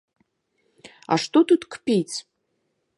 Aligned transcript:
А 1.15 1.19
што 1.27 1.39
тут 1.53 1.61
кпіць? 1.77 2.15